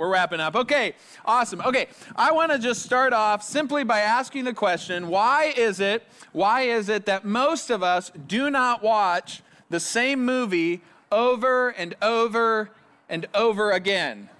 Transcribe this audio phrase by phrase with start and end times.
[0.00, 0.56] we're wrapping up.
[0.56, 0.94] Okay,
[1.26, 1.60] awesome.
[1.60, 1.86] Okay,
[2.16, 6.62] I want to just start off simply by asking the question why is it, why
[6.62, 10.80] is it that most of us do not watch the same movie
[11.12, 12.70] over and over
[13.10, 14.30] and over again?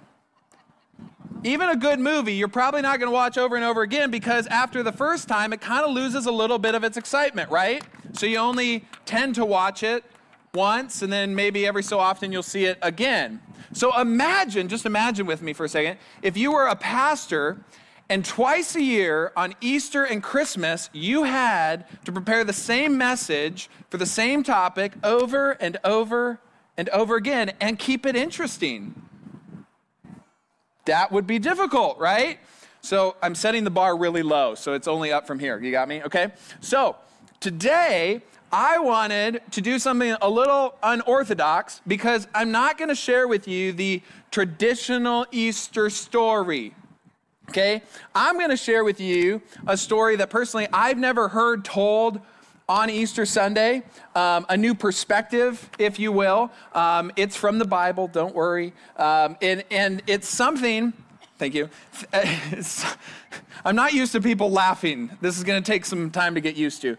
[1.43, 4.45] even a good movie, you're probably not going to watch over and over again because
[4.45, 7.83] after the first time, it kind of loses a little bit of its excitement, right?
[8.13, 10.03] So you only tend to watch it
[10.53, 13.41] once, and then maybe every so often you'll see it again.
[13.71, 17.63] So imagine, just imagine with me for a second, if you were a pastor
[18.09, 23.69] and twice a year on Easter and Christmas, you had to prepare the same message
[23.89, 26.41] for the same topic over and over
[26.75, 29.01] and over again and keep it interesting.
[30.83, 32.39] That would be difficult, right?
[32.81, 35.57] So I'm setting the bar really low, so it's only up from here.
[35.61, 36.03] You got me?
[36.03, 36.33] Okay?
[36.59, 36.97] So
[37.39, 43.27] today, I wanted to do something a little unorthodox because I'm not going to share
[43.27, 46.75] with you the traditional Easter story.
[47.49, 47.81] Okay?
[48.13, 52.19] I'm going to share with you a story that personally I've never heard told
[52.67, 53.83] on Easter Sunday,
[54.15, 56.51] um, a new perspective, if you will.
[56.73, 58.71] Um, it's from the Bible, don't worry.
[58.95, 60.93] Um, and, and it's something,
[61.37, 61.69] thank you.
[63.65, 65.11] I'm not used to people laughing.
[65.19, 66.97] This is going to take some time to get used to.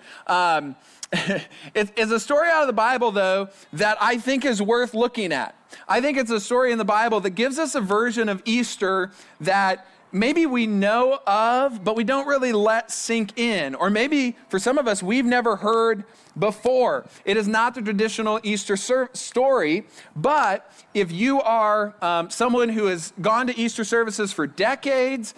[1.75, 5.55] It's a story out of the Bible, though, that I think is worth looking at.
[5.89, 9.11] I think it's a story in the Bible that gives us a version of Easter
[9.41, 13.75] that maybe we know of, but we don't really let sink in.
[13.75, 16.05] Or maybe for some of us, we've never heard
[16.39, 17.07] before.
[17.25, 22.87] It is not the traditional Easter ser- story, but if you are um, someone who
[22.87, 25.35] has gone to Easter services for decades,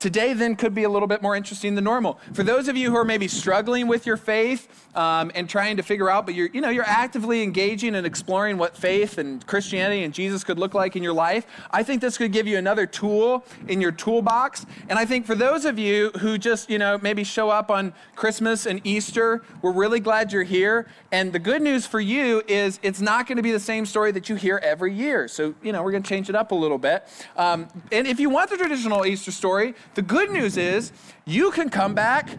[0.00, 2.20] Today, then, could be a little bit more interesting than normal.
[2.32, 5.82] For those of you who are maybe struggling with your faith um, and trying to
[5.82, 10.04] figure out, but you're, you know, you're actively engaging and exploring what faith and Christianity
[10.04, 12.86] and Jesus could look like in your life, I think this could give you another
[12.86, 14.66] tool in your toolbox.
[14.88, 17.92] And I think for those of you who just, you know, maybe show up on
[18.14, 20.86] Christmas and Easter, we're really glad you're here.
[21.10, 24.12] And the good news for you is it's not going to be the same story
[24.12, 25.26] that you hear every year.
[25.26, 27.02] So, you know, we're going to change it up a little bit.
[27.36, 30.92] Um, and if you want the traditional Easter story, the good news is
[31.24, 32.30] you can come back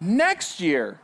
[0.00, 1.00] next year.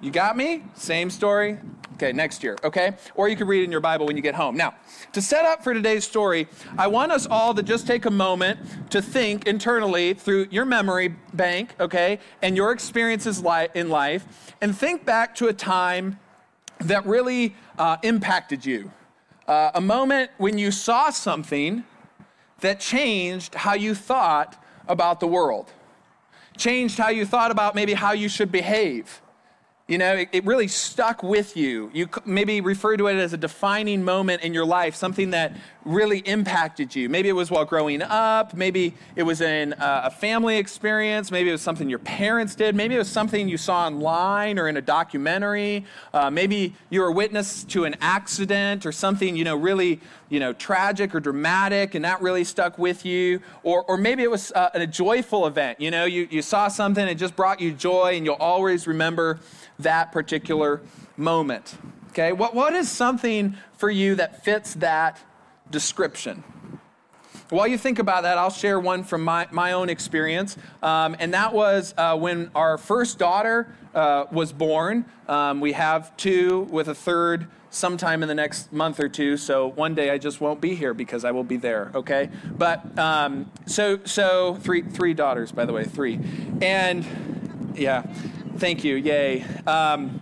[0.00, 0.64] You got me?
[0.74, 1.58] Same story?
[1.94, 2.94] Okay, next year, okay?
[3.14, 4.56] Or you can read in your Bible when you get home.
[4.56, 4.74] Now,
[5.12, 8.58] to set up for today's story, I want us all to just take a moment
[8.90, 15.04] to think internally through your memory bank, okay, and your experiences in life, and think
[15.04, 16.18] back to a time
[16.80, 18.90] that really uh, impacted you.
[19.46, 21.84] Uh, a moment when you saw something
[22.60, 25.72] that changed how you thought about the world,
[26.56, 29.22] changed how you thought about maybe how you should behave.
[29.88, 31.90] You know, it, it, really stuck with you.
[31.92, 35.54] You maybe refer to it as a defining moment in your life, something that
[35.84, 37.08] really impacted you.
[37.08, 38.54] Maybe it was while growing up.
[38.54, 41.32] Maybe it was in a family experience.
[41.32, 42.76] Maybe it was something your parents did.
[42.76, 45.84] Maybe it was something you saw online or in a documentary.
[46.14, 50.00] Uh, maybe you were witness to an accident or something, you know, really,
[50.32, 53.38] you know, tragic or dramatic, and that really stuck with you.
[53.62, 55.78] Or, or maybe it was uh, a joyful event.
[55.78, 59.40] You know, you, you saw something, it just brought you joy, and you'll always remember
[59.78, 60.80] that particular
[61.18, 61.76] moment.
[62.08, 65.20] Okay, what, what is something for you that fits that
[65.70, 66.42] description?
[67.50, 70.56] While you think about that, I'll share one from my, my own experience.
[70.82, 75.04] Um, and that was uh, when our first daughter uh, was born.
[75.28, 79.36] Um, we have two with a third sometime in the next month or two.
[79.36, 81.90] So one day I just won't be here because I will be there.
[81.94, 86.20] Okay, but um, so so three three daughters by the way three,
[86.60, 87.04] and
[87.74, 88.04] yeah,
[88.56, 88.96] Thank you.
[88.96, 89.44] Yay.
[89.66, 90.20] Um,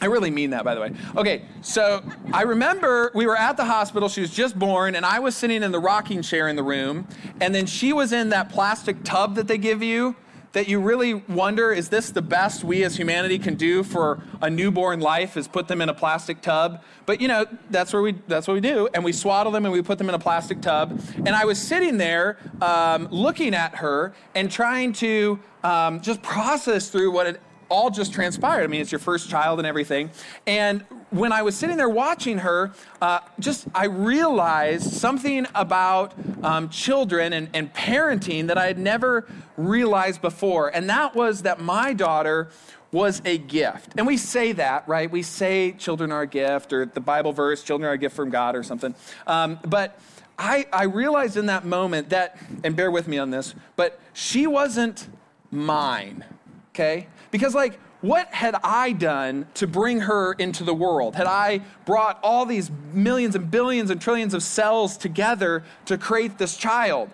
[0.00, 0.92] I really mean that, by the way.
[1.16, 4.08] Okay, so I remember we were at the hospital.
[4.08, 7.08] She was just born, and I was sitting in the rocking chair in the room,
[7.40, 10.16] and then she was in that plastic tub that they give you.
[10.56, 14.48] That you really wonder, is this the best we as humanity can do for a
[14.48, 15.36] newborn life?
[15.36, 16.82] Is put them in a plastic tub?
[17.04, 19.72] But you know, that's where we that's what we do, and we swaddle them and
[19.74, 20.98] we put them in a plastic tub.
[21.14, 26.88] And I was sitting there, um, looking at her and trying to um, just process
[26.88, 28.64] through what had all just transpired.
[28.64, 30.10] I mean, it's your first child and everything.
[30.46, 36.68] And when I was sitting there watching her, uh, just I realized something about um,
[36.68, 39.26] children and, and parenting that I had never
[39.56, 40.68] realized before.
[40.68, 42.48] And that was that my daughter
[42.92, 43.92] was a gift.
[43.96, 45.10] And we say that, right?
[45.10, 48.30] We say children are a gift, or the Bible verse, children are a gift from
[48.30, 48.94] God, or something.
[49.26, 49.98] Um, but
[50.38, 54.46] I, I realized in that moment that, and bear with me on this, but she
[54.46, 55.08] wasn't
[55.50, 56.24] mine,
[56.70, 57.08] okay?
[57.36, 61.14] Because, like, what had I done to bring her into the world?
[61.14, 66.38] Had I brought all these millions and billions and trillions of cells together to create
[66.38, 67.10] this child?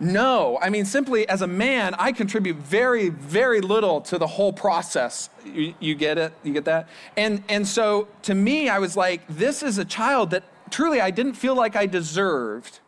[0.00, 0.58] No.
[0.62, 5.28] I mean, simply as a man, I contribute very, very little to the whole process.
[5.44, 6.32] You, you, get it?
[6.42, 6.88] You get that?
[7.18, 11.10] And, and so to me, I was like, this is a child that truly I
[11.10, 12.80] didn't feel like I deserved.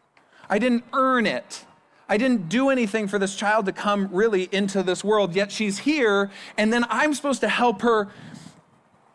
[0.48, 1.66] I didn't earn it.
[2.08, 5.78] I didn't do anything for this child to come really into this world, yet she's
[5.78, 8.08] here, and then I'm supposed to help her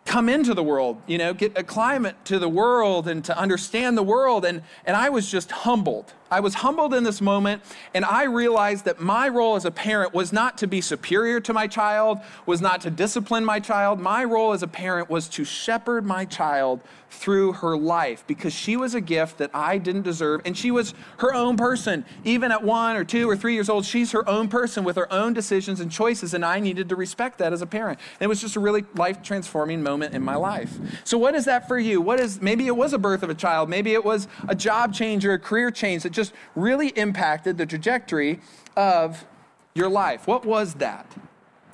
[0.05, 3.97] come into the world, you know, get a climate to the world and to understand
[3.97, 4.45] the world.
[4.45, 6.13] And, and I was just humbled.
[6.33, 7.61] I was humbled in this moment,
[7.93, 11.53] and I realized that my role as a parent was not to be superior to
[11.53, 13.99] my child, was not to discipline my child.
[13.99, 16.81] My role as a parent was to shepherd my child
[17.13, 20.93] through her life because she was a gift that I didn't deserve, and she was
[21.17, 22.03] her own person.
[22.23, 25.11] Even at one or two or three years old, she's her own person with her
[25.13, 27.99] own decisions and choices, and I needed to respect that as a parent.
[28.19, 30.77] And it was just a really life transforming moment in my life.
[31.03, 32.01] So, what is that for you?
[32.01, 34.93] What is maybe it was a birth of a child, maybe it was a job
[34.93, 38.39] change or a career change that just just really impacted the trajectory
[38.77, 39.25] of
[39.73, 40.25] your life.
[40.27, 41.05] What was that?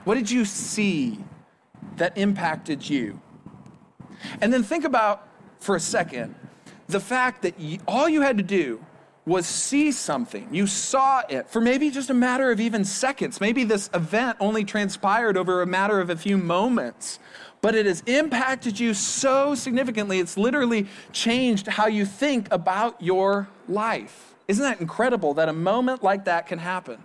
[0.06, 1.20] What did you see
[1.98, 3.22] that impacted you?
[4.42, 5.28] And then think about
[5.60, 6.36] for a second
[6.88, 8.84] the fact that you, all you had to do
[9.28, 10.48] was see something.
[10.52, 13.40] You saw it for maybe just a matter of even seconds.
[13.40, 17.20] Maybe this event only transpired over a matter of a few moments
[17.62, 23.50] but it has impacted you so significantly, it's literally changed how you think about your
[23.68, 24.29] life.
[24.50, 26.98] Isn't that incredible that a moment like that can happen?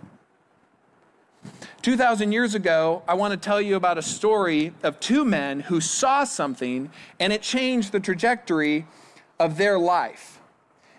[1.83, 5.79] 2,000 years ago, I want to tell you about a story of two men who
[5.79, 6.89] saw something
[7.19, 8.87] and it changed the trajectory
[9.39, 10.39] of their life.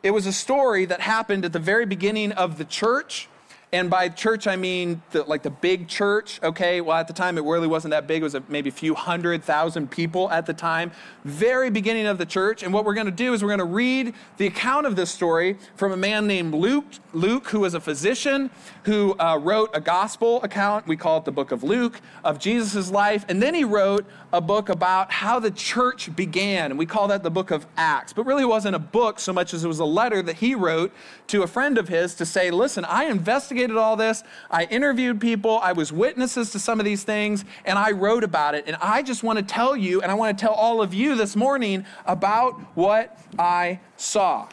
[0.04, 3.28] It was a story that happened at the very beginning of the church
[3.76, 6.80] and by church, I mean the, like the big church, okay?
[6.80, 8.22] Well, at the time, it really wasn't that big.
[8.22, 10.92] It was a, maybe a few hundred thousand people at the time.
[11.26, 12.62] Very beginning of the church.
[12.62, 15.10] And what we're going to do is we're going to read the account of this
[15.10, 18.48] story from a man named Luke, Luke who was a physician,
[18.84, 20.86] who uh, wrote a gospel account.
[20.86, 23.26] We call it the book of Luke, of Jesus' life.
[23.28, 26.70] And then he wrote a book about how the church began.
[26.70, 28.14] And we call that the book of Acts.
[28.14, 30.54] But really, it wasn't a book so much as it was a letter that he
[30.54, 30.92] wrote
[31.26, 34.22] to a friend of his to say, listen, I investigated investigated all this.
[34.50, 35.58] I interviewed people.
[35.62, 38.64] I was witnesses to some of these things, and I wrote about it.
[38.66, 41.16] And I just want to tell you, and I want to tell all of you
[41.16, 44.48] this morning about what I saw.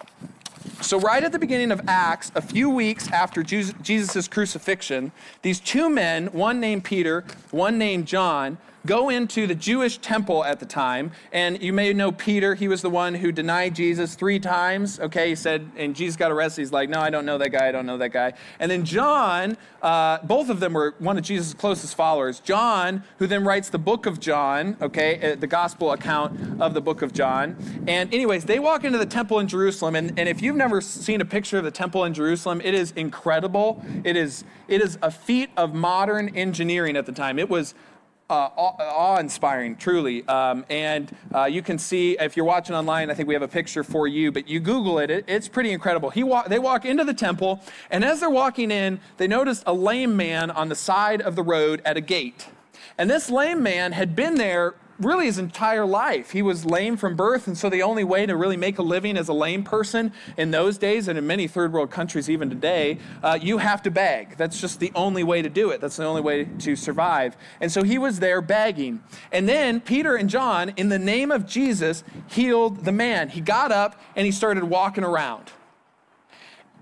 [0.82, 5.12] So, right at the beginning of Acts, a few weeks after Jesus' crucifixion,
[5.42, 10.60] these two men, one named Peter, one named John, go into the Jewish temple at
[10.60, 11.12] the time.
[11.32, 15.00] And you may know Peter, he was the one who denied Jesus three times.
[15.00, 16.62] Okay, he said, and Jesus got arrested.
[16.62, 18.34] He's like, no, I don't know that guy, I don't know that guy.
[18.60, 22.40] And then John, uh, both of them were one of Jesus' closest followers.
[22.40, 26.82] John, who then writes the book of John, okay, uh, the gospel account of the
[26.82, 27.56] book of John.
[27.88, 29.96] And, anyways, they walk into the temple in Jerusalem.
[29.96, 32.92] And, and if you've never seen a picture of the temple in Jerusalem, it is
[32.92, 33.84] incredible.
[34.04, 37.40] It is, it is a feat of modern engineering at the time.
[37.40, 37.74] It was
[38.34, 40.28] uh, awe-inspiring, truly.
[40.28, 43.48] Um, and uh, you can see if you're watching online, I think we have a
[43.48, 44.32] picture for you.
[44.32, 46.10] But you Google it; it it's pretty incredible.
[46.10, 49.74] He wa- they walk into the temple, and as they're walking in, they notice a
[49.74, 52.48] lame man on the side of the road at a gate.
[52.98, 56.32] And this lame man had been there really his entire life.
[56.32, 59.18] He was lame from birth, and so the only way to really make a living
[59.18, 62.98] as a lame person in those days, and in many third world countries even today,
[63.24, 64.38] uh, you have to beg.
[64.38, 65.82] That's just the only way to do it.
[65.82, 67.38] That's the only way to survive.
[67.62, 69.04] And so he was there begging.
[69.32, 73.30] And then Peter and John, in the name of Jesus, healed the man.
[73.30, 75.52] He got up and he started walking around.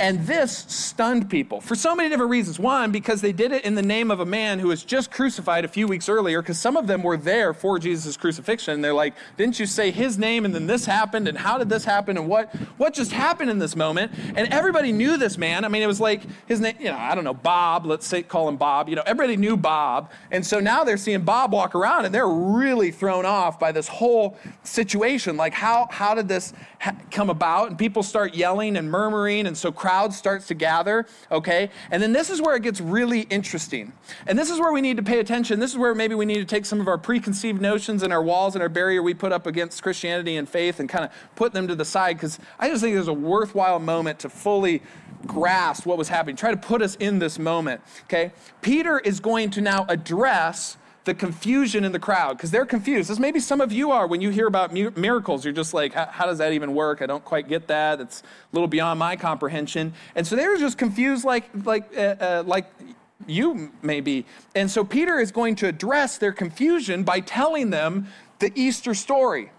[0.02, 2.58] And this stunned people for so many different reasons.
[2.58, 5.64] One, because they did it in the name of a man who was just crucified
[5.64, 8.74] a few weeks earlier, because some of them were there for Jesus' crucifixion.
[8.74, 11.28] And they're like, didn't you say his name and then this happened?
[11.28, 12.18] And how did this happen?
[12.18, 14.12] And what, what just happened in this moment?
[14.36, 15.64] And everybody knew this man.
[15.64, 18.24] I mean, it was like his name, you know, I don't know, Bob, let's say,
[18.24, 18.90] call him Bob.
[18.90, 20.10] You know, everybody knew Bob.
[20.32, 23.88] And so now they're seeing Bob walk around and they're really thrown off by this
[23.88, 25.38] whole situation.
[25.38, 27.70] Like, how, how did this ha- come about?
[27.70, 29.46] And people start yelling and murmuring.
[29.46, 31.70] And so crowd starts to gather, okay?
[31.90, 33.92] And then this is where it gets really interesting.
[34.26, 35.60] And this is where we need to pay attention.
[35.60, 38.24] This is where maybe we need to take some of our preconceived notions and our
[38.24, 41.52] walls and our barrier we put up against Christianity and faith and kind of put
[41.52, 44.82] them to the side because I just think there's a worthwhile moment to fully
[45.28, 46.38] grasp what was happening.
[46.38, 48.32] Try to put us in this moment, okay?
[48.62, 53.10] Peter is going to now address the confusion in the crowd because they're confused.
[53.10, 55.44] As maybe some of you are when you hear about miracles.
[55.44, 57.02] You're just like, how does that even work?
[57.02, 58.00] I don't quite get that.
[58.00, 59.94] It's a little beyond my comprehension.
[60.16, 62.68] And so they were just confused, like like uh, uh, like
[63.28, 64.26] you may be.
[64.56, 68.08] And so Peter is going to address their confusion by telling them
[68.40, 69.52] the Easter story.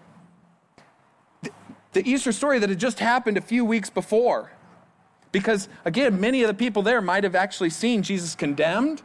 [1.93, 4.51] The Easter story that had just happened a few weeks before.
[5.31, 9.01] Because, again, many of the people there might have actually seen Jesus condemned,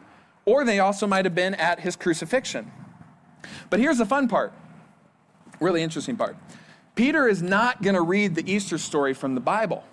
[0.48, 2.72] or they also might have been at his crucifixion.
[3.68, 4.52] But here's the fun part,
[5.60, 6.36] really interesting part.
[6.94, 9.84] Peter is not going to read the Easter story from the Bible,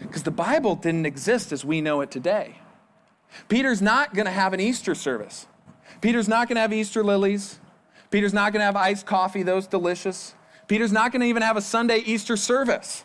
[0.00, 2.58] because the Bible didn't exist as we know it today.
[3.48, 5.46] Peter's not going to have an Easter service.
[6.00, 7.58] Peter's not going to have Easter lilies.
[8.10, 10.34] Peter's not going to have iced coffee, those delicious.
[10.68, 13.04] Peter's not going to even have a Sunday Easter service.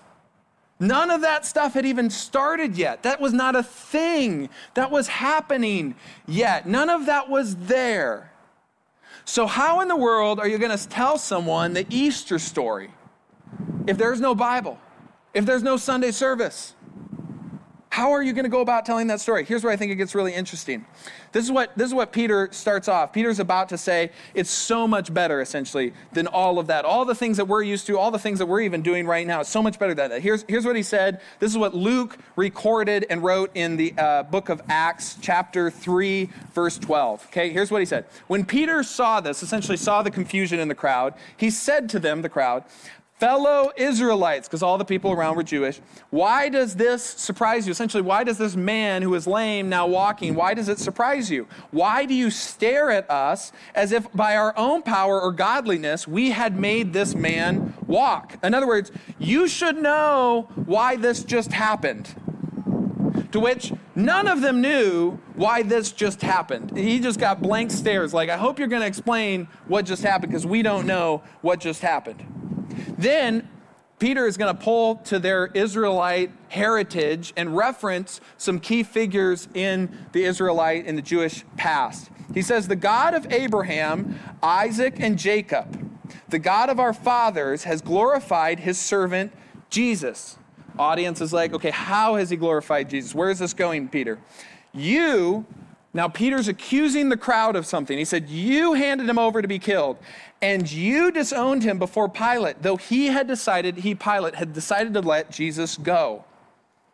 [0.79, 3.03] None of that stuff had even started yet.
[3.03, 5.95] That was not a thing that was happening
[6.25, 6.65] yet.
[6.67, 8.31] None of that was there.
[9.25, 12.91] So, how in the world are you going to tell someone the Easter story
[13.87, 14.79] if there's no Bible,
[15.33, 16.73] if there's no Sunday service?
[17.99, 19.43] How are you going to go about telling that story?
[19.43, 20.85] Here's where I think it gets really interesting.
[21.33, 23.11] This is what this is what Peter starts off.
[23.11, 26.85] Peter's about to say it's so much better essentially than all of that.
[26.85, 29.27] All the things that we're used to, all the things that we're even doing right
[29.27, 30.21] now, it's so much better than that.
[30.21, 31.19] Here's here's what he said.
[31.39, 36.29] This is what Luke recorded and wrote in the uh, book of Acts, chapter 3,
[36.53, 37.25] verse 12.
[37.25, 38.05] Okay, here's what he said.
[38.27, 42.21] When Peter saw this, essentially saw the confusion in the crowd, he said to them,
[42.21, 42.63] the crowd,
[43.19, 47.71] fellow Israelites, because all the people around were Jewish, why does this surprise you?
[47.71, 51.45] Essentially, why does this man who is lame now walking, why does it surprise you?
[51.71, 56.31] Why do you stare at us as if by our own power or godliness we
[56.31, 58.37] had made this man walk?
[58.41, 62.15] In other words, you should know why this just happened.
[63.33, 66.75] To which none of them knew why this just happened.
[66.75, 70.31] He just got blank stares, like, I hope you're going to explain what just happened
[70.31, 72.38] because we don't know what just happened.
[72.97, 73.47] Then
[73.99, 80.07] Peter is going to pull to their Israelite heritage and reference some key figures in
[80.13, 82.09] the Israelite in the Jewish past.
[82.33, 85.89] He says, The God of Abraham, Isaac, and Jacob,
[86.29, 89.33] the God of our fathers, has glorified his servant
[89.69, 90.37] Jesus.
[90.77, 93.13] Audience is like, okay, how has he glorified Jesus?
[93.13, 94.17] Where is this going, Peter?
[94.73, 95.45] You,
[95.93, 97.97] now Peter's accusing the crowd of something.
[97.97, 99.97] He said, You handed him over to be killed,
[100.41, 105.01] and you disowned him before Pilate, though he had decided, he, Pilate, had decided to
[105.01, 106.23] let Jesus go.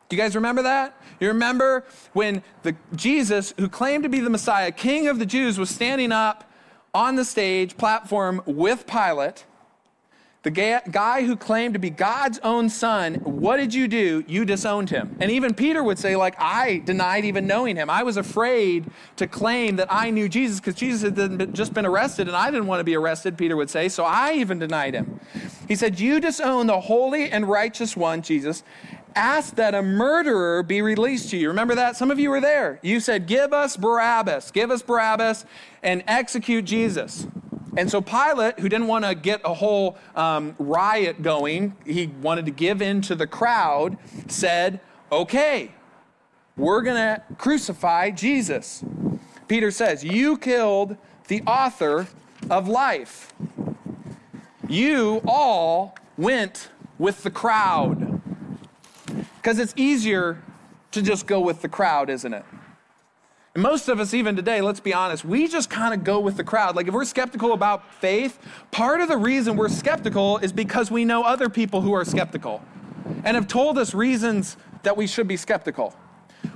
[0.08, 0.96] Do you guys remember that?
[1.20, 1.84] You remember
[2.14, 6.12] when the Jesus, who claimed to be the Messiah, King of the Jews, was standing
[6.12, 6.50] up
[6.94, 9.46] on the stage platform with Pilate
[10.46, 14.24] the guy who claimed to be God's own son, what did you do?
[14.28, 15.18] You disowned him.
[15.20, 17.90] And even Peter would say, like, I denied even knowing him.
[17.90, 18.86] I was afraid
[19.16, 22.68] to claim that I knew Jesus because Jesus had just been arrested and I didn't
[22.68, 23.90] want to be arrested, Peter would say.
[23.90, 25.20] So I even denied him.
[25.68, 28.62] He said, You disown the holy and righteous one, Jesus.
[29.16, 31.48] Ask that a murderer be released to you.
[31.48, 31.98] Remember that?
[31.98, 32.80] Some of you were there.
[32.84, 35.44] You said, Give us Barabbas, give us Barabbas,
[35.82, 37.26] and execute Jesus.
[37.78, 42.46] And so Pilate, who didn't want to get a whole um, riot going, he wanted
[42.46, 44.80] to give in to the crowd, said,
[45.12, 45.72] Okay,
[46.58, 48.84] we're going to crucify Jesus.
[49.48, 52.08] Peter says, You killed the author
[52.50, 53.34] of life.
[54.68, 58.22] You all went with the crowd.
[59.38, 60.42] Because it's easier
[60.92, 62.46] to just go with the crowd, isn't it?
[63.56, 66.36] And most of us, even today, let's be honest, we just kind of go with
[66.36, 66.76] the crowd.
[66.76, 68.38] Like if we're skeptical about faith,
[68.72, 72.62] part of the reason we're skeptical is because we know other people who are skeptical
[73.24, 75.96] and have told us reasons that we should be skeptical.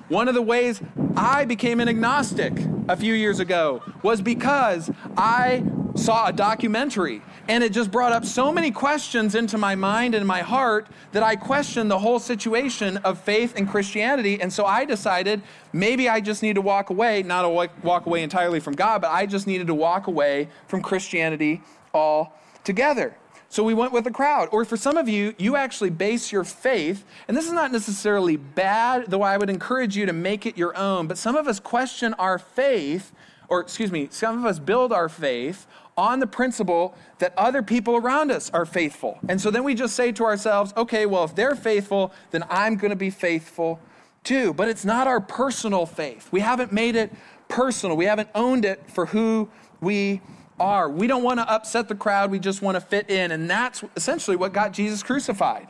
[0.09, 0.81] One of the ways
[1.15, 2.53] I became an agnostic
[2.89, 5.63] a few years ago was because I
[5.99, 10.25] saw a documentary and it just brought up so many questions into my mind and
[10.25, 14.41] my heart that I questioned the whole situation of faith and Christianity.
[14.41, 15.41] And so I decided
[15.73, 17.51] maybe I just need to walk away, not
[17.83, 21.61] walk away entirely from God, but I just needed to walk away from Christianity
[21.93, 23.15] altogether.
[23.49, 24.49] So we went with the crowd.
[24.51, 28.37] Or for some of you, you actually base your faith, and this is not necessarily
[28.37, 31.59] bad, though I would encourage you to make it your own, but some of us
[31.59, 33.11] question our faith,
[33.47, 35.65] or excuse me, some of us build our faith
[35.99, 39.19] on the principle that other people around us are faithful.
[39.27, 42.77] And so then we just say to ourselves, okay, well, if they're faithful, then I'm
[42.77, 43.81] going to be faithful
[44.23, 44.53] too.
[44.53, 46.29] But it's not our personal faith.
[46.31, 47.11] We haven't made it
[47.49, 49.49] personal, we haven't owned it for who
[49.81, 50.21] we
[50.59, 50.89] are.
[50.89, 53.31] We don't want to upset the crowd, we just want to fit in.
[53.31, 55.67] And that's essentially what got Jesus crucified.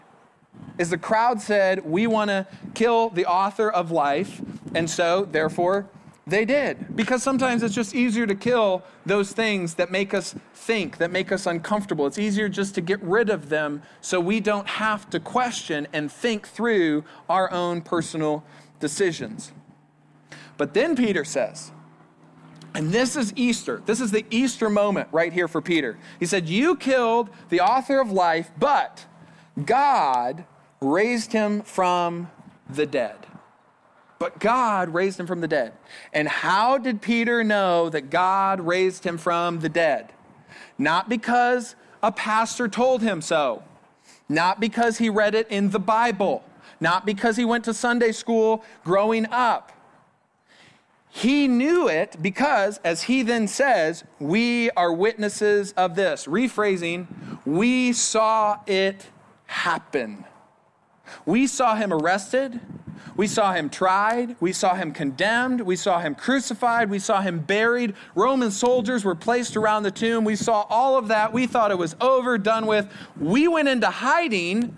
[0.77, 4.41] Is the crowd said, "We want to kill the author of life."
[4.75, 5.88] And so, therefore,
[6.29, 6.95] they did.
[6.95, 11.31] Because sometimes it's just easier to kill those things that make us think, that make
[11.31, 12.07] us uncomfortable.
[12.07, 16.12] It's easier just to get rid of them so we don't have to question and
[16.12, 18.43] think through our own personal
[18.79, 19.51] decisions.
[20.57, 21.71] But then Peter says,
[22.74, 23.81] and this is Easter.
[23.86, 25.98] This is the Easter moment right here for Peter.
[26.19, 29.05] He said, You killed the author of life, but
[29.65, 30.45] God
[30.79, 32.29] raised him from
[32.69, 33.25] the dead.
[34.19, 35.71] But God raised him from the dead.
[36.13, 40.11] And how did Peter know that God raised him from the dead?
[40.77, 43.63] Not because a pastor told him so,
[44.27, 46.43] not because he read it in the Bible,
[46.79, 49.71] not because he went to Sunday school growing up.
[51.09, 56.27] He knew it because, as he then says, we are witnesses of this.
[56.27, 57.07] Rephrasing,
[57.45, 59.07] we saw it
[59.47, 60.25] happen.
[61.25, 62.59] We saw him arrested.
[63.15, 64.35] We saw him tried.
[64.39, 65.61] We saw him condemned.
[65.61, 66.89] We saw him crucified.
[66.89, 67.95] We saw him buried.
[68.15, 70.23] Roman soldiers were placed around the tomb.
[70.23, 71.33] We saw all of that.
[71.33, 72.87] We thought it was over, done with.
[73.19, 74.77] We went into hiding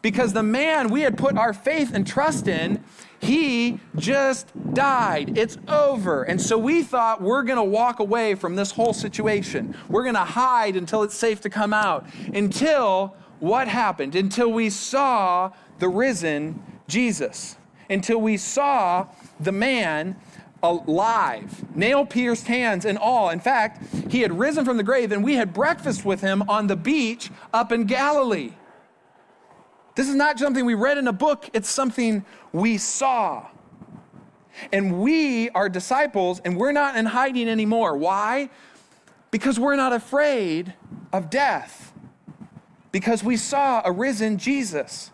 [0.00, 2.84] because the man we had put our faith and trust in,
[3.20, 5.38] he just died.
[5.38, 6.24] It's over.
[6.24, 9.76] And so we thought we're going to walk away from this whole situation.
[9.88, 12.04] We're going to hide until it's safe to come out.
[12.34, 14.14] Until what happened?
[14.16, 17.56] Until we saw the risen Jesus.
[17.90, 19.06] Until we saw
[19.40, 20.16] the man
[20.62, 23.30] alive, nail pierced hands and all.
[23.30, 26.68] In fact, he had risen from the grave and we had breakfast with him on
[26.68, 28.52] the beach up in Galilee.
[29.94, 33.46] This is not something we read in a book, it's something we saw.
[34.72, 37.96] And we are disciples and we're not in hiding anymore.
[37.96, 38.50] Why?
[39.30, 40.74] Because we're not afraid
[41.12, 41.92] of death.
[42.90, 45.10] Because we saw a risen Jesus.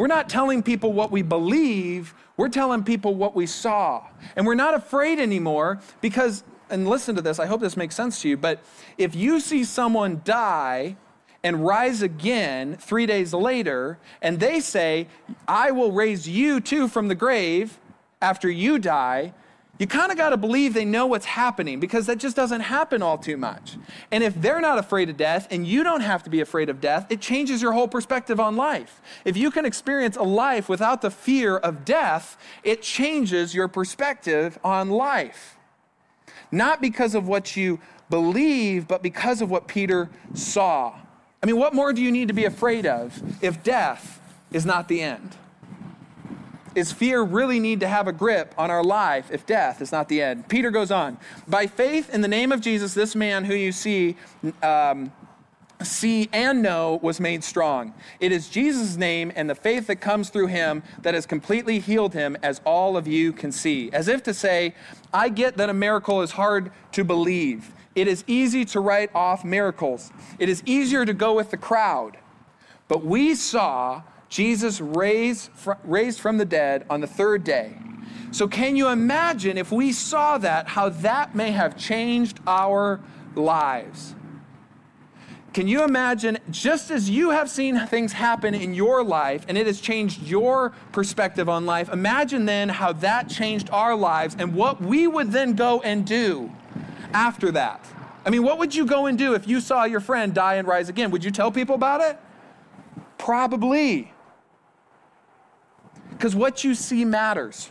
[0.00, 4.06] We're not telling people what we believe, we're telling people what we saw.
[4.34, 8.22] And we're not afraid anymore because, and listen to this, I hope this makes sense
[8.22, 8.60] to you, but
[8.96, 10.96] if you see someone die,
[11.44, 15.06] and rise again three days later, and they say,
[15.46, 17.78] I will raise you too from the grave
[18.22, 19.34] after you die,
[19.80, 23.00] you kind of got to believe they know what's happening because that just doesn't happen
[23.00, 23.78] all too much.
[24.12, 26.82] And if they're not afraid of death and you don't have to be afraid of
[26.82, 29.00] death, it changes your whole perspective on life.
[29.24, 34.58] If you can experience a life without the fear of death, it changes your perspective
[34.62, 35.56] on life.
[36.52, 40.94] Not because of what you believe, but because of what Peter saw.
[41.42, 44.20] I mean, what more do you need to be afraid of if death
[44.52, 45.36] is not the end?
[46.74, 50.08] Is fear really need to have a grip on our life if death is not
[50.08, 50.48] the end?
[50.48, 51.18] Peter goes on.
[51.48, 54.16] By faith in the name of Jesus, this man who you see,
[54.62, 55.12] um,
[55.82, 57.92] see and know was made strong.
[58.20, 62.14] It is Jesus' name and the faith that comes through him that has completely healed
[62.14, 63.90] him, as all of you can see.
[63.92, 64.74] As if to say,
[65.12, 67.72] I get that a miracle is hard to believe.
[67.96, 72.16] It is easy to write off miracles, it is easier to go with the crowd.
[72.86, 75.50] But we saw Jesus raised,
[75.84, 77.76] raised from the dead on the third day.
[78.30, 83.00] So, can you imagine if we saw that, how that may have changed our
[83.34, 84.14] lives?
[85.52, 89.66] Can you imagine, just as you have seen things happen in your life and it
[89.66, 94.80] has changed your perspective on life, imagine then how that changed our lives and what
[94.80, 96.52] we would then go and do
[97.12, 97.84] after that?
[98.24, 100.68] I mean, what would you go and do if you saw your friend die and
[100.68, 101.10] rise again?
[101.10, 102.16] Would you tell people about it?
[103.18, 104.12] Probably.
[106.20, 107.70] Because what you see matters.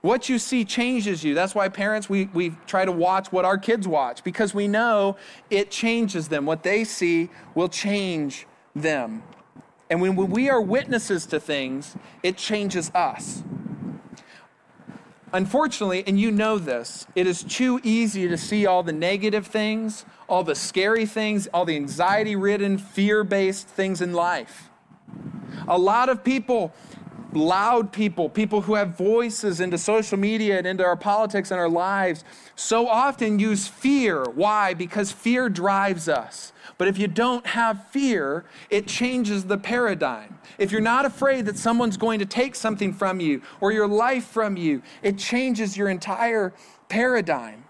[0.00, 1.34] What you see changes you.
[1.34, 5.16] That's why parents, we, we try to watch what our kids watch because we know
[5.50, 6.46] it changes them.
[6.46, 9.22] What they see will change them.
[9.88, 13.44] And when, we are witnesses to things, it changes us.
[15.32, 20.04] Unfortunately, and you know this, it is too easy to see all the negative things,
[20.28, 24.70] all the scary things, all the anxiety ridden, fear based things in life.
[25.68, 26.72] A lot of people,
[27.32, 31.68] loud people, people who have voices into social media and into our politics and our
[31.68, 32.24] lives,
[32.56, 34.24] so often use fear.
[34.24, 34.74] Why?
[34.74, 36.52] Because fear drives us.
[36.78, 40.38] But if you don't have fear, it changes the paradigm.
[40.58, 44.24] If you're not afraid that someone's going to take something from you or your life
[44.24, 46.52] from you, it changes your entire
[46.88, 47.64] paradigm.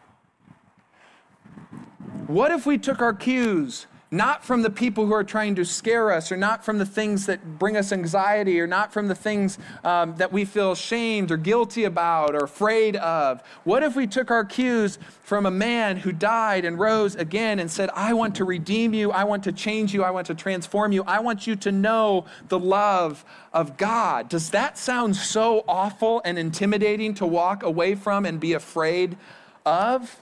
[2.27, 6.11] What if we took our cues not from the people who are trying to scare
[6.11, 9.57] us, or not from the things that bring us anxiety, or not from the things
[9.85, 13.41] um, that we feel shamed or guilty about or afraid of.
[13.63, 17.71] What if we took our cues from a man who died and rose again and
[17.71, 20.91] said, I want to redeem you, I want to change you, I want to transform
[20.91, 24.29] you, I want you to know the love of God?
[24.29, 29.17] Does that sound so awful and intimidating to walk away from and be afraid
[29.65, 30.21] of?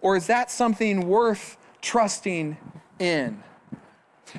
[0.00, 2.56] Or is that something worth trusting
[2.98, 3.42] in.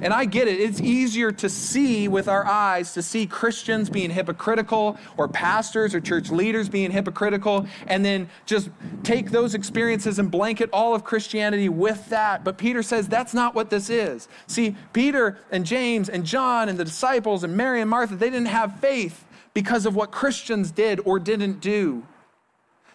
[0.02, 0.60] And I get it.
[0.60, 6.02] It's easier to see with our eyes to see Christians being hypocritical or pastors or
[6.02, 8.70] church leaders being hypocritical and then just
[9.04, 12.44] take those experiences and blanket all of Christianity with that.
[12.44, 14.28] But Peter says that's not what this is.
[14.46, 18.48] See, Peter and James and John and the disciples and Mary and Martha, they didn't
[18.48, 22.06] have faith because of what Christians did or didn't do.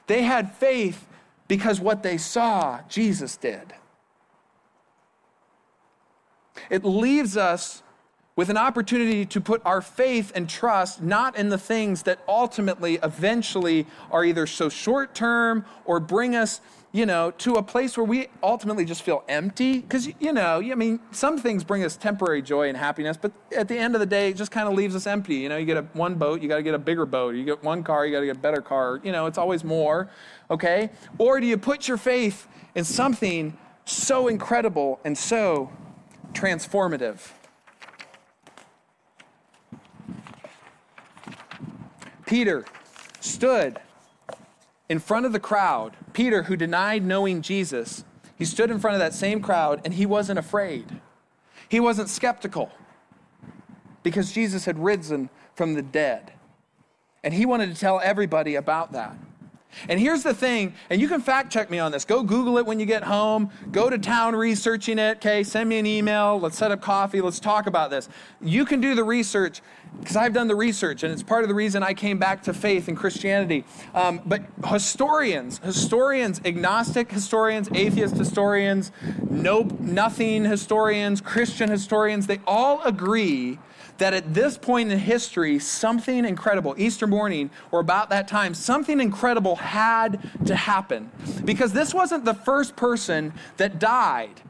[0.07, 1.09] They had faith
[1.49, 3.73] because what they saw Jesus did.
[6.71, 7.83] It leaves us
[8.35, 12.99] with an opportunity to put our faith and trust not in the things that ultimately,
[13.03, 18.07] eventually, are either so short term or bring us, you know, to a place where
[18.07, 19.81] we ultimately just feel empty.
[19.81, 23.69] Because, you know, I mean, some things bring us temporary joy and happiness, but at
[23.69, 25.35] the end of the day, it just kind of leaves us empty.
[25.37, 27.35] You know, you get a, one boat, you got to get a bigger boat.
[27.35, 28.99] You get one car, you got to get a better car.
[29.05, 30.09] You know, it's always more,
[30.51, 30.89] okay?
[31.19, 35.71] Or do you put your faith in something so incredible and so
[36.33, 37.31] transformative.
[42.27, 42.65] Peter
[43.21, 43.79] stood
[44.89, 45.97] in front of the crowd.
[46.13, 48.05] Peter, who denied knowing Jesus,
[48.37, 51.01] he stood in front of that same crowd and he wasn't afraid.
[51.69, 52.71] He wasn't skeptical
[54.03, 56.33] because Jesus had risen from the dead.
[57.23, 59.17] And he wanted to tell everybody about that.
[59.89, 62.05] And here's the thing, and you can fact check me on this.
[62.05, 63.51] Go Google it when you get home.
[63.71, 65.43] Go to town researching it, okay?
[65.43, 66.39] Send me an email.
[66.39, 67.21] Let's set up coffee.
[67.21, 68.09] Let's talk about this.
[68.41, 69.63] You can do the research
[70.01, 72.55] because I've done the research, and it's part of the reason I came back to
[72.55, 73.65] faith and Christianity.
[73.95, 78.91] Um, but historians, historians, agnostic historians, atheist historians,
[79.29, 83.59] nope, nothing historians, Christian historians, they all agree
[83.99, 89.01] that at this point in history, something incredible, Easter morning or about that time, something
[89.01, 91.11] incredible had to happen.
[91.45, 94.41] Because this wasn't the first person that died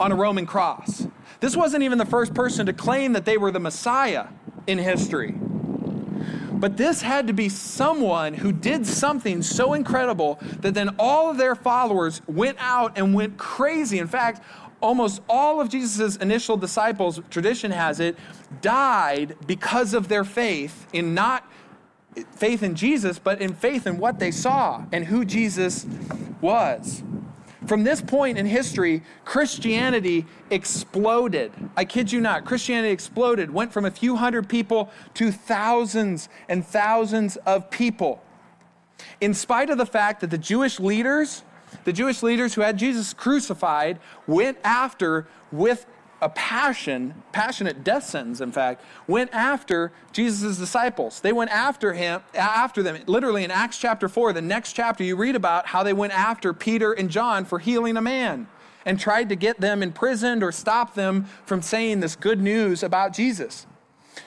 [0.00, 1.06] on a Roman cross.
[1.40, 4.26] This wasn't even the first person to claim that they were the Messiah
[4.66, 5.34] in history.
[6.52, 11.36] But this had to be someone who did something so incredible that then all of
[11.36, 13.98] their followers went out and went crazy.
[13.98, 14.42] In fact,
[14.84, 18.16] almost all of Jesus' initial disciples, tradition has it,
[18.60, 21.50] died because of their faith in not
[22.36, 25.86] faith in Jesus, but in faith in what they saw and who Jesus
[26.40, 27.02] was.
[27.66, 31.50] From this point in history, Christianity exploded.
[31.76, 36.64] I kid you not, Christianity exploded, went from a few hundred people to thousands and
[36.64, 38.22] thousands of people.
[39.22, 41.42] In spite of the fact that the Jewish leaders
[41.84, 45.86] the Jewish leaders who had Jesus crucified went after with
[46.24, 51.20] a passion, passionate death sentence, in fact, went after Jesus' disciples.
[51.20, 52.98] They went after him, after them.
[53.06, 56.54] Literally in Acts chapter 4, the next chapter, you read about how they went after
[56.54, 58.48] Peter and John for healing a man
[58.86, 63.12] and tried to get them imprisoned or stop them from saying this good news about
[63.12, 63.66] Jesus.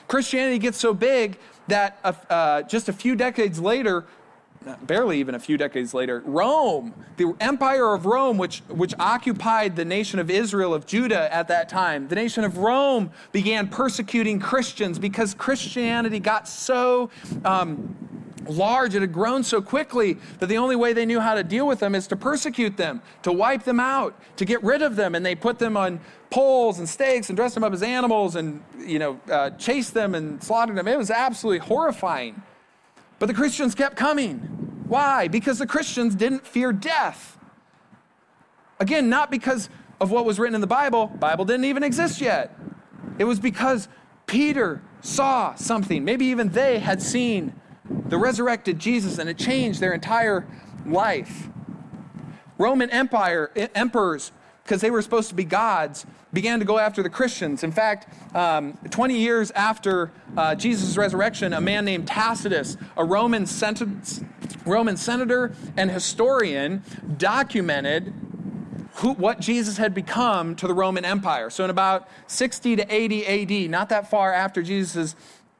[0.06, 4.06] Christianity gets so big that uh, uh just a few decades later,
[4.86, 9.84] barely even a few decades later, Rome, the empire of Rome, which, which occupied the
[9.84, 14.98] nation of Israel, of Judah at that time, the nation of Rome began persecuting Christians
[14.98, 17.10] because Christianity got so
[17.44, 17.96] um,
[18.48, 21.66] large, it had grown so quickly that the only way they knew how to deal
[21.66, 25.14] with them is to persecute them, to wipe them out, to get rid of them.
[25.14, 26.00] And they put them on
[26.30, 30.14] poles and stakes and dressed them up as animals and, you know, uh, chased them
[30.14, 30.88] and slaughtered them.
[30.88, 32.42] It was absolutely horrifying.
[33.18, 34.57] But the Christians kept coming.
[34.88, 35.28] Why?
[35.28, 37.38] Because the Christians didn't fear death.
[38.80, 39.68] Again, not because
[40.00, 41.06] of what was written in the Bible.
[41.06, 42.56] Bible didn't even exist yet.
[43.18, 43.88] It was because
[44.26, 46.04] Peter saw something.
[46.04, 47.52] Maybe even they had seen
[48.08, 50.46] the resurrected Jesus and it changed their entire
[50.86, 51.48] life.
[52.56, 54.32] Roman Empire emperors
[54.68, 57.64] because they were supposed to be gods, began to go after the Christians.
[57.64, 63.46] In fact, um, 20 years after uh, Jesus' resurrection, a man named Tacitus, a Roman,
[63.46, 64.22] sent-
[64.68, 66.82] Roman senator and historian,
[67.16, 68.12] documented
[68.96, 71.50] who, what Jesus had become to the Roman Empire.
[71.50, 75.14] So, in about 60 to 80 AD, not that far after Jesus'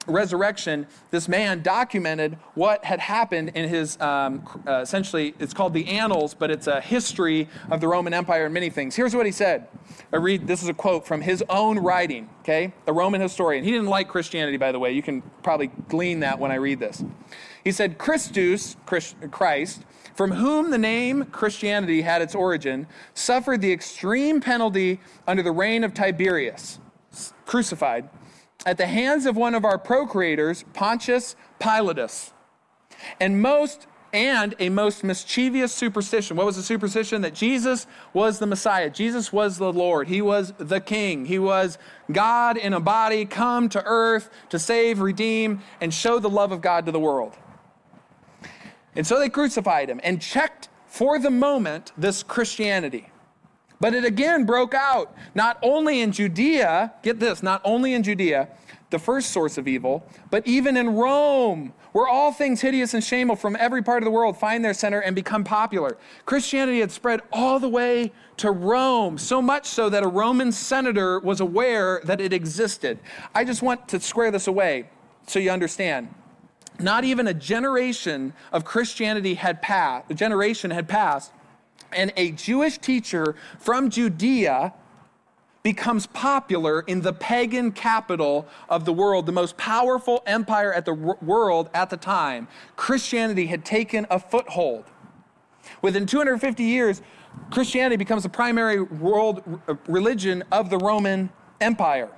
[0.08, 5.86] resurrection, this man documented what had happened in his, um, uh, essentially, it's called the
[5.86, 8.96] Annals, but it's a history of the Roman Empire and many things.
[8.96, 9.68] Here's what he said.
[10.12, 12.72] I read, this is a quote from his own writing, okay?
[12.86, 13.62] A Roman historian.
[13.62, 14.92] He didn't like Christianity, by the way.
[14.92, 17.04] You can probably glean that when I read this.
[17.64, 18.76] He said, Christus,
[19.30, 25.52] Christ, from whom the name Christianity had its origin, suffered the extreme penalty under the
[25.52, 26.78] reign of Tiberius,
[27.46, 28.08] crucified
[28.66, 32.32] at the hands of one of our procurators, Pontius Pilatus.
[33.20, 36.36] And most and a most mischievous superstition.
[36.36, 37.22] What was the superstition?
[37.22, 38.90] That Jesus was the Messiah.
[38.90, 40.08] Jesus was the Lord.
[40.08, 41.26] He was the King.
[41.26, 41.78] He was
[42.10, 46.60] God in a body come to earth to save, redeem, and show the love of
[46.62, 47.36] God to the world.
[48.98, 53.08] And so they crucified him and checked for the moment this Christianity.
[53.80, 58.48] But it again broke out, not only in Judea, get this, not only in Judea,
[58.90, 63.36] the first source of evil, but even in Rome, where all things hideous and shameful
[63.36, 65.96] from every part of the world find their center and become popular.
[66.26, 71.20] Christianity had spread all the way to Rome, so much so that a Roman senator
[71.20, 72.98] was aware that it existed.
[73.32, 74.90] I just want to square this away
[75.28, 76.08] so you understand.
[76.80, 81.32] Not even a generation of Christianity had passed, a generation had passed,
[81.92, 84.72] and a Jewish teacher from Judea
[85.62, 90.94] becomes popular in the pagan capital of the world, the most powerful empire at the
[90.94, 92.46] world at the time.
[92.76, 94.84] Christianity had taken a foothold.
[95.82, 97.02] Within 250 years,
[97.50, 102.10] Christianity becomes the primary world uh, religion of the Roman Empire.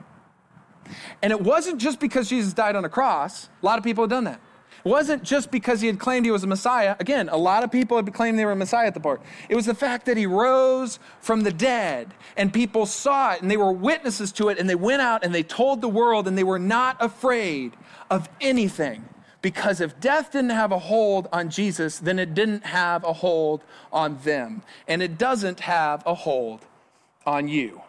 [1.22, 3.48] And it wasn't just because Jesus died on a cross.
[3.62, 4.40] A lot of people have done that.
[4.84, 6.96] Wasn't just because he had claimed he was a Messiah.
[6.98, 9.20] Again, a lot of people had claimed they were a Messiah at the part.
[9.48, 13.50] It was the fact that he rose from the dead and people saw it and
[13.50, 16.36] they were witnesses to it and they went out and they told the world and
[16.36, 17.76] they were not afraid
[18.10, 19.04] of anything.
[19.42, 23.64] Because if death didn't have a hold on Jesus, then it didn't have a hold
[23.92, 24.62] on them.
[24.86, 26.66] And it doesn't have a hold
[27.26, 27.82] on you.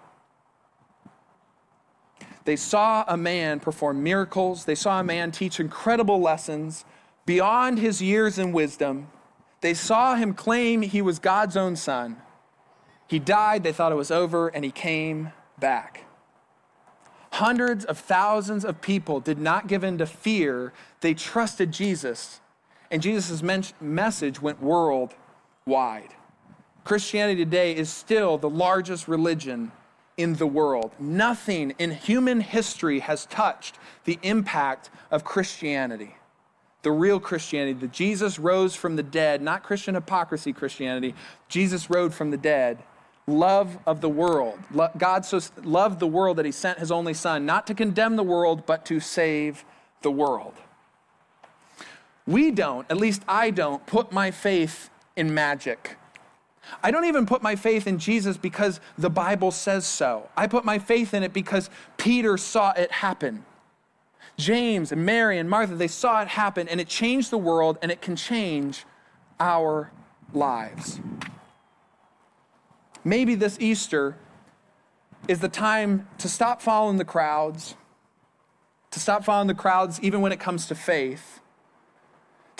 [2.45, 4.65] They saw a man perform miracles.
[4.65, 6.86] They saw a man teach incredible lessons
[7.25, 9.08] beyond his years and wisdom.
[9.62, 12.17] They saw him claim he was God's own son.
[13.08, 16.06] He died, they thought it was over, and he came back.
[17.34, 20.73] Hundreds of thousands of people did not give in to fear.
[21.01, 22.41] They trusted Jesus,
[22.89, 23.43] and Jesus'
[23.80, 26.15] message went worldwide.
[26.84, 29.71] Christianity today is still the largest religion
[30.21, 30.91] in the world.
[30.99, 36.15] Nothing in human history has touched the impact of Christianity.
[36.84, 41.13] The real Christianity, the Jesus rose from the dead, not Christian hypocrisy Christianity.
[41.47, 42.79] Jesus rose from the dead.
[43.27, 44.60] Love of the world.
[44.97, 48.23] God so loved the world that he sent his only son, not to condemn the
[48.23, 49.63] world, but to save
[50.01, 50.53] the world.
[52.25, 55.97] We don't, at least I don't, put my faith in magic.
[56.84, 60.29] I don't even put my faith in Jesus because the Bible says so.
[60.36, 63.45] I put my faith in it because Peter saw it happen.
[64.38, 67.91] James and Mary and Martha, they saw it happen and it changed the world and
[67.91, 68.86] it can change
[69.39, 69.91] our
[70.34, 70.99] lives.
[73.03, 74.15] Maybe this Easter
[75.27, 77.75] is the time to stop following the crowds,
[78.91, 81.40] to stop following the crowds even when it comes to faith,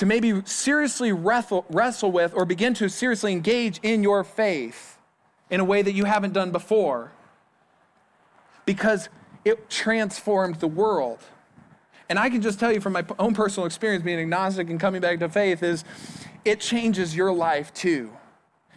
[0.02, 4.98] to maybe seriously wrestle, wrestle with or begin to seriously engage in your faith
[5.52, 7.12] in a way that you haven't done before
[8.66, 9.10] because
[9.46, 11.20] it transformed the world.
[12.10, 15.02] And I can just tell you from my own personal experience being agnostic and coming
[15.02, 15.84] back to faith is
[16.46, 18.10] it changes your life too.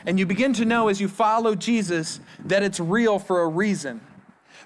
[0.05, 4.03] And you begin to know as you follow Jesus that it's real for a reason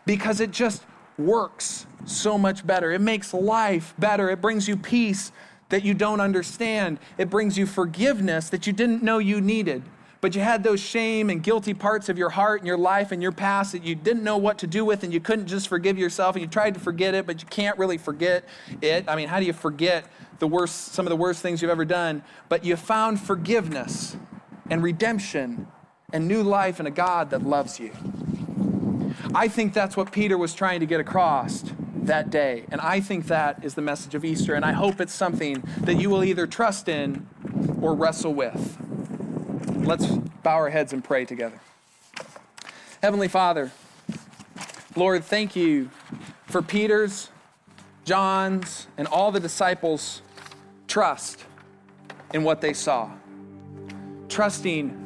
[0.07, 0.83] because it just
[1.17, 2.91] works so much better.
[2.91, 4.29] It makes life better.
[4.29, 5.31] It brings you peace
[5.69, 6.99] that you don't understand.
[7.17, 9.83] It brings you forgiveness that you didn't know you needed.
[10.21, 13.23] But you had those shame and guilty parts of your heart and your life and
[13.23, 15.97] your past that you didn't know what to do with, and you couldn't just forgive
[15.97, 18.45] yourself, and you tried to forget it, but you can't really forget
[18.83, 19.05] it.
[19.07, 20.07] I mean, how do you forget
[20.41, 22.25] the worst, some of the worst things you've ever done?
[22.49, 24.17] But you found forgiveness
[24.69, 25.69] and redemption
[26.13, 27.93] and new life in a God that loves you.
[29.35, 31.63] I think that's what Peter was trying to get across
[32.09, 32.65] that day.
[32.71, 34.55] And I think that is the message of Easter.
[34.55, 37.27] And I hope it's something that you will either trust in
[37.81, 38.77] or wrestle with.
[39.87, 41.61] Let's bow our heads and pray together.
[43.03, 43.71] Heavenly Father,
[44.97, 45.91] Lord, thank you
[46.47, 47.31] for Peter's,
[48.05, 50.21] John's, and all the disciples'
[50.89, 51.45] trust
[52.35, 53.11] in what they saw.
[54.29, 55.05] Trusting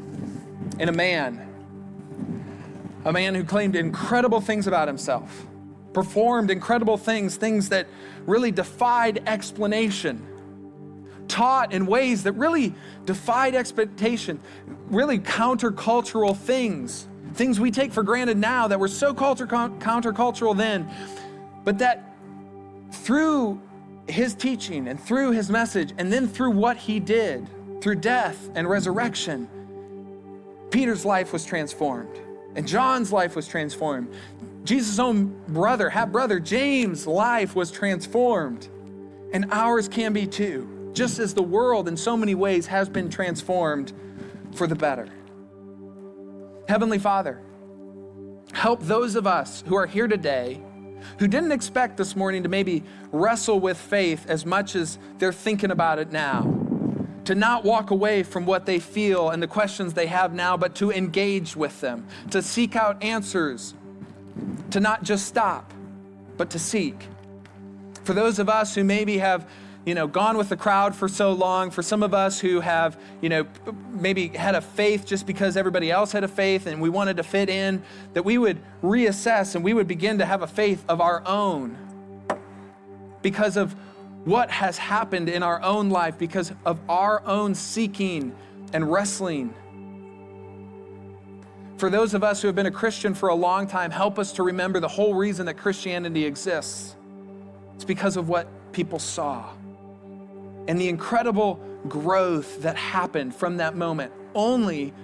[0.79, 1.47] in a man,
[3.05, 5.47] a man who claimed incredible things about himself
[5.93, 7.87] performed incredible things, things that
[8.27, 10.27] really defied explanation,
[11.29, 12.75] taught in ways that really
[13.05, 14.41] defied expectation,
[14.89, 20.91] really countercultural things, things we take for granted now that were so culture, countercultural then,
[21.65, 22.17] but that
[22.91, 23.61] through
[24.09, 27.49] his teaching and through his message, and then through what he did,
[27.81, 29.49] through death and resurrection,
[30.71, 32.19] Peter's life was transformed.
[32.55, 34.13] And John's life was transformed.
[34.65, 38.69] Jesus' own brother, half brother, James' life was transformed,
[39.33, 40.69] and ours can be too.
[40.93, 43.93] just as the world in so many ways has been transformed
[44.55, 45.09] for the better.
[46.69, 47.41] Heavenly Father,
[48.53, 50.61] help those of us who are here today
[51.19, 55.71] who didn't expect this morning to maybe wrestle with faith as much as they're thinking
[55.71, 56.59] about it now.
[57.25, 60.75] To not walk away from what they feel and the questions they have now, but
[60.77, 63.75] to engage with them, to seek out answers,
[64.71, 65.73] to not just stop,
[66.37, 67.09] but to seek.
[68.05, 69.47] For those of us who maybe have
[69.85, 71.71] you know, gone with the crowd for so long.
[71.71, 73.47] For some of us who have, you know,
[73.91, 77.23] maybe had a faith just because everybody else had a faith and we wanted to
[77.23, 81.01] fit in, that we would reassess and we would begin to have a faith of
[81.01, 81.77] our own
[83.23, 83.75] because of
[84.25, 88.35] what has happened in our own life, because of our own seeking
[88.73, 89.53] and wrestling.
[91.83, 94.31] For those of us who have been a Christian for a long time, help us
[94.35, 96.95] to remember the whole reason that Christianity exists.
[97.75, 99.51] It's because of what people saw
[100.69, 104.13] and the incredible growth that happened from that moment.
[104.33, 104.95] Only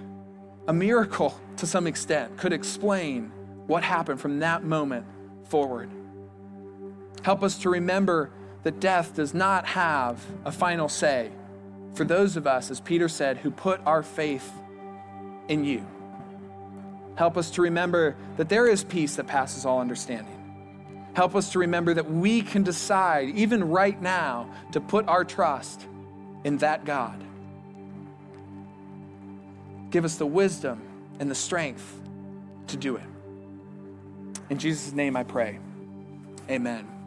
[0.68, 3.32] a miracle to some extent could explain
[3.66, 5.04] what happened from that moment
[5.48, 5.90] forward.
[7.24, 8.30] Help us to remember
[8.62, 11.32] that death does not have a final say
[11.94, 14.52] for those of us, as Peter said, who put our faith
[15.48, 15.84] in you.
[17.18, 21.10] Help us to remember that there is peace that passes all understanding.
[21.14, 25.84] Help us to remember that we can decide, even right now, to put our trust
[26.44, 27.20] in that God.
[29.90, 30.80] Give us the wisdom
[31.18, 32.00] and the strength
[32.68, 33.02] to do it.
[34.48, 35.58] In Jesus' name I pray.
[36.48, 36.97] Amen.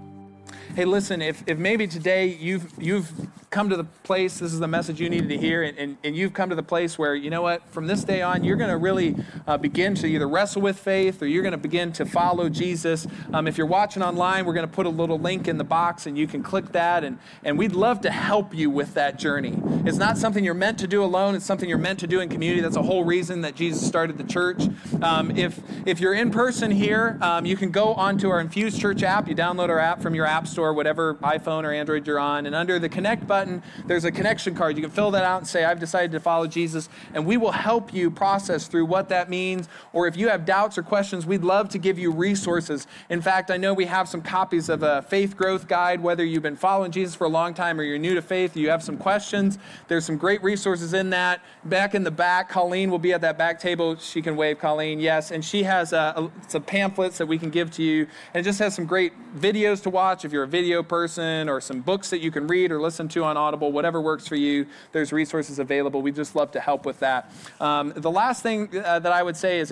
[0.74, 3.12] Hey, listen, if, if maybe today you've, you've
[3.50, 6.16] come to the place, this is the message you needed to hear, and, and, and
[6.16, 8.70] you've come to the place where, you know what, from this day on, you're going
[8.70, 9.14] to really
[9.48, 13.06] uh, begin to either wrestle with faith or you're going to begin to follow Jesus.
[13.34, 16.06] Um, if you're watching online, we're going to put a little link in the box
[16.06, 19.60] and you can click that, and, and we'd love to help you with that journey.
[19.86, 22.30] It's not something you're meant to do alone, it's something you're meant to do in
[22.30, 22.62] community.
[22.62, 24.64] That's a whole reason that Jesus started the church.
[25.02, 29.04] Um, if, if you're in person here, um, you can go onto our Infuse Church
[29.04, 29.28] app.
[29.28, 32.56] You download our app from your app store, whatever iPhone or Android you're on, and
[32.56, 34.78] under the Connect button, there's a connection card.
[34.78, 37.52] You can fill that out and say, I've decided to follow Jesus, and we will
[37.52, 39.68] help you process through what that means.
[39.94, 42.88] Or if you have doubts or questions, we'd love to give you resources.
[43.10, 46.44] In fact, I know we have some copies of a faith growth guide, whether you've
[46.44, 48.98] been following Jesus for a long time or you're new to faith, you have some
[48.98, 49.58] questions.
[49.88, 51.42] There's some great resources in that.
[51.66, 53.96] Back in the back, Colleen will be at that back table.
[53.98, 55.32] She can wave, Colleen, yes.
[55.32, 58.08] And she has a, a, some pamphlets that we can give to you.
[58.34, 61.62] And it just has some great videos to watch if you're a video person or
[61.62, 64.66] some books that you can read or listen to on Audible, whatever works for you.
[64.92, 66.02] There's resources available.
[66.02, 67.32] We'd just love to help with that.
[67.60, 69.70] Um, the last thing uh, that I would say is